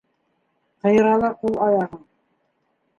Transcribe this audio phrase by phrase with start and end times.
[0.87, 2.05] Ҡыйрала ҡул-аяғың.